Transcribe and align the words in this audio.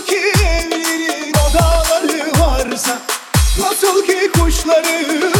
Nasıl 0.00 0.12
ki 0.12 0.32
evlerin 0.44 1.32
odaları 1.32 2.32
varsa 2.40 2.98
Nasıl 3.58 4.06
ki 4.06 4.30
kuşların 4.32 5.39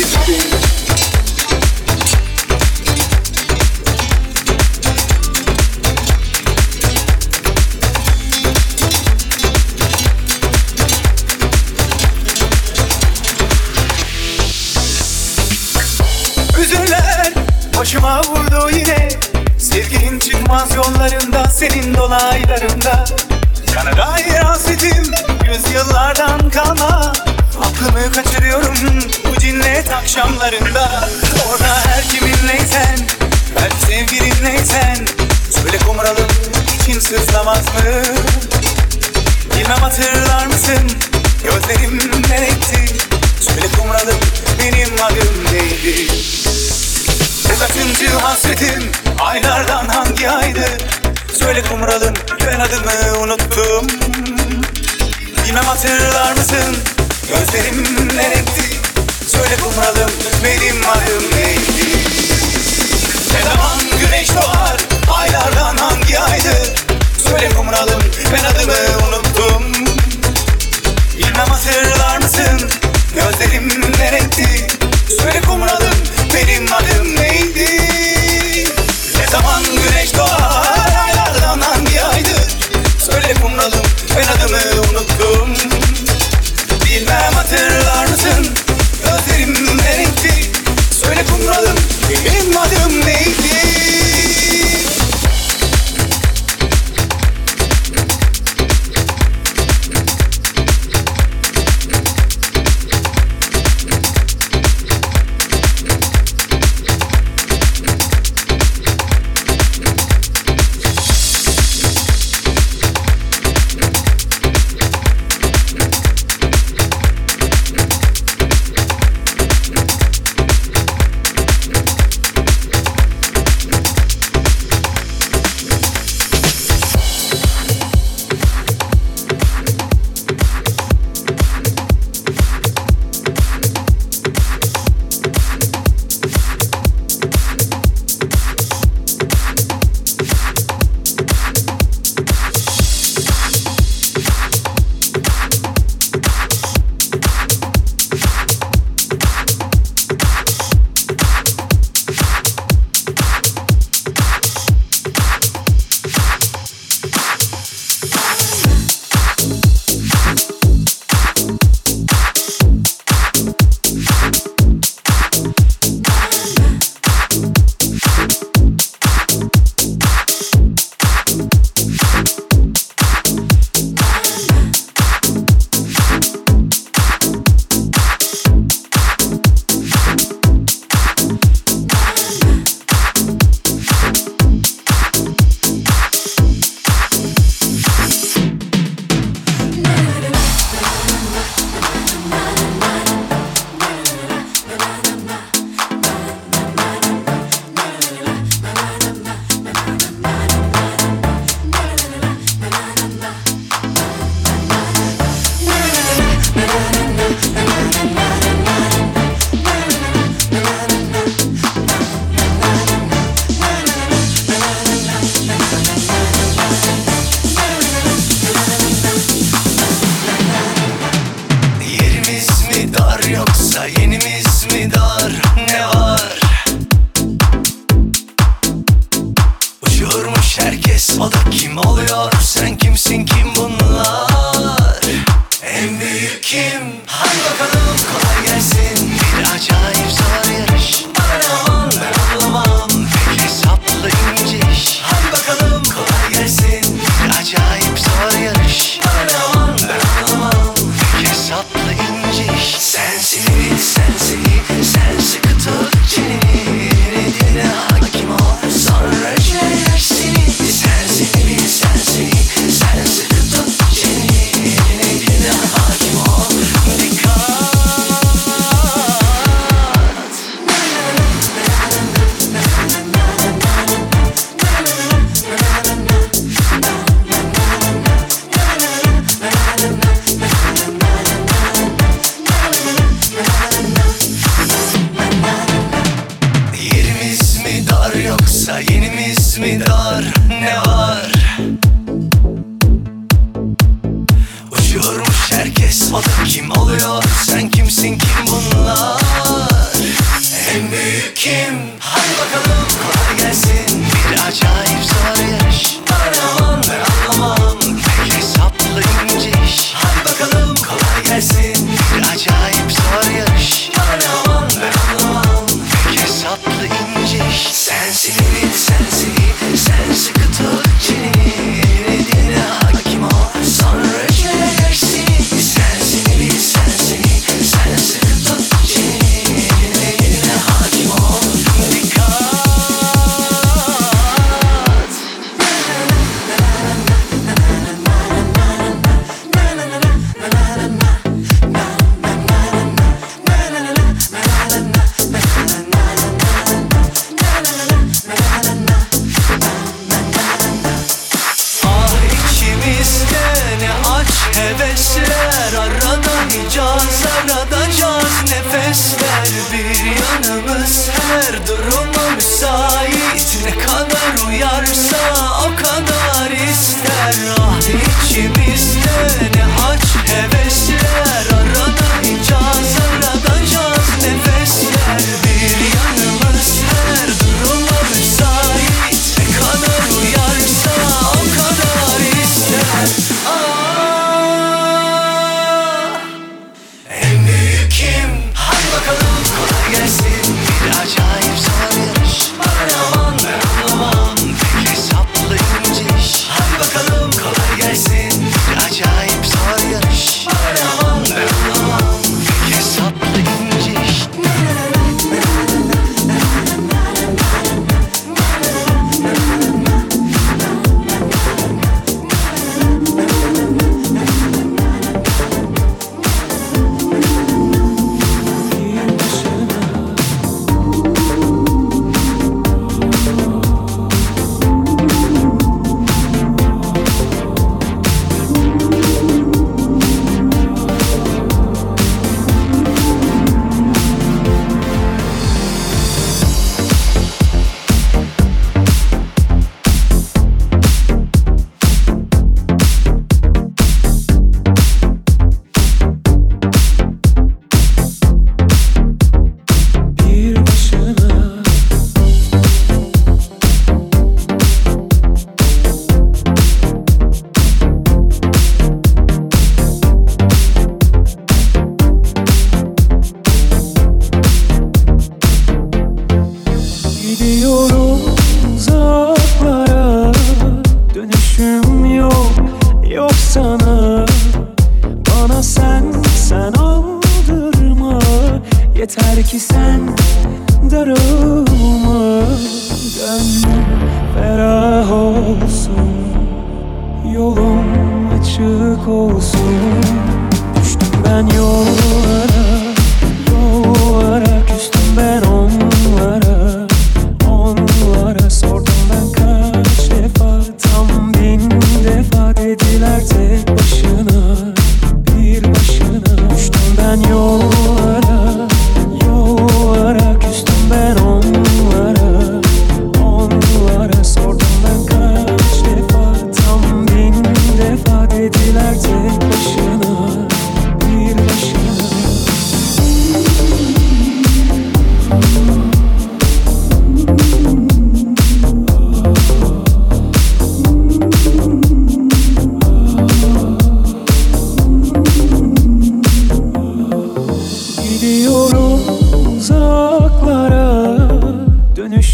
It's 0.00 0.14
been 0.28 0.57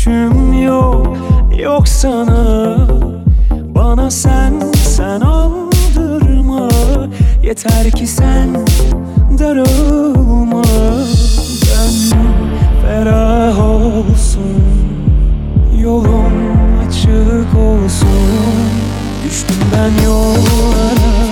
dönüşüm 0.07 0.63
yok 0.63 1.17
Yok 1.59 1.89
sana. 1.89 2.77
Bana 3.75 4.11
sen 4.11 4.55
sen 4.75 5.21
aldırma. 5.21 6.69
Yeter 7.43 7.91
ki 7.91 8.07
sen 8.07 8.49
darılma. 9.39 10.63
Gönlüm 11.65 12.27
ferah 12.83 13.61
olsun 13.61 14.63
Yolum 15.83 16.33
açık 16.87 17.59
olsun. 17.59 18.09
Düştüm 19.25 19.57
ben 19.73 20.05
yollara. 20.05 21.24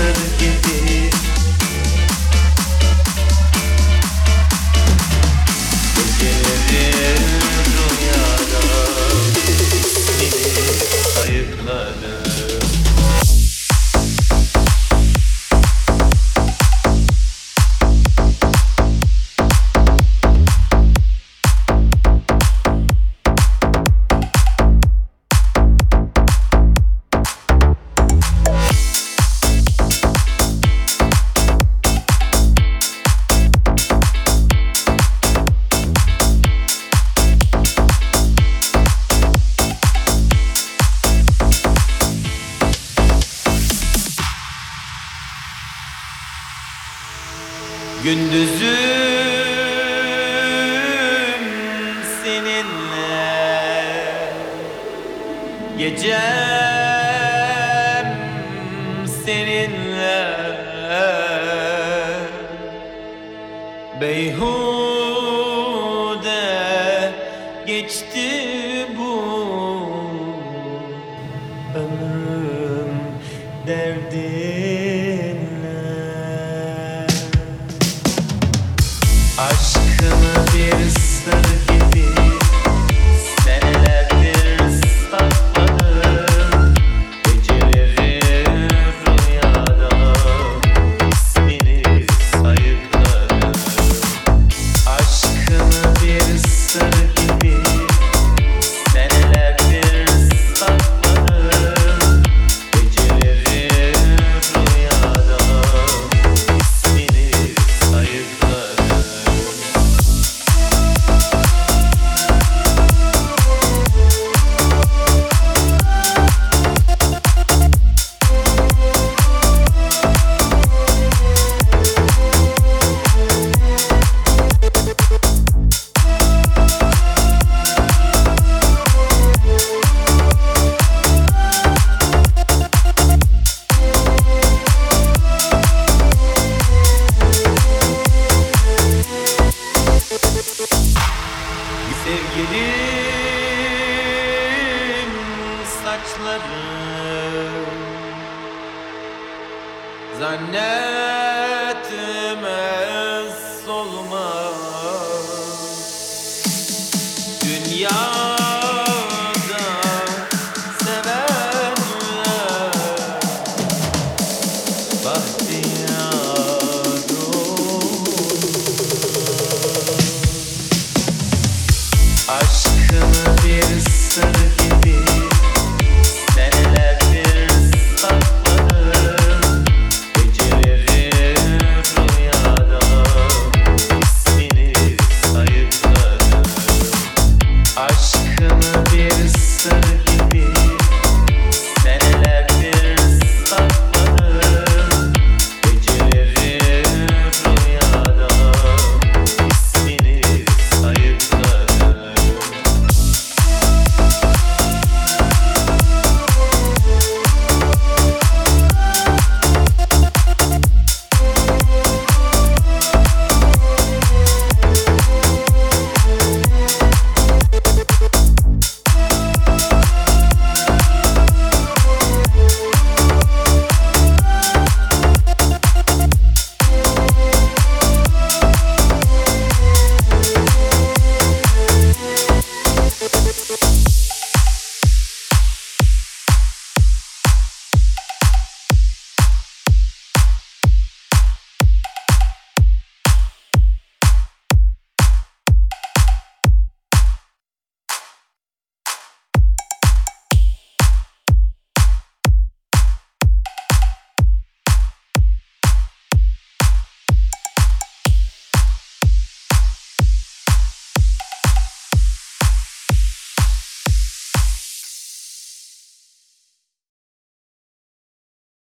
doesn't 0.00 0.38
give 0.38 0.74
it. 0.74 0.79